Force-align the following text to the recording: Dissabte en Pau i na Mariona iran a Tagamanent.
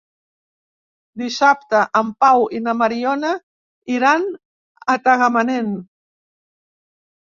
Dissabte 1.21 1.81
en 2.01 2.09
Pau 2.25 2.47
i 2.61 2.63
na 2.69 2.75
Mariona 2.81 3.37
iran 4.01 4.29
a 4.97 5.01
Tagamanent. 5.09 5.75